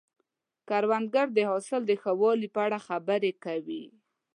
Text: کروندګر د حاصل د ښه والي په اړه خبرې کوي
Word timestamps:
کروندګر 0.69 1.27
د 1.33 1.37
حاصل 1.49 1.81
د 1.85 1.91
ښه 2.01 2.11
والي 2.21 2.47
په 2.55 2.59
اړه 2.65 2.77
خبرې 2.87 3.31
کوي 3.43 3.85